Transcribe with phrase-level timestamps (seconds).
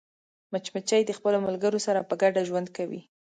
[0.51, 3.01] مچمچۍ د خپلو ملګرو سره په ګډه ژوند کوي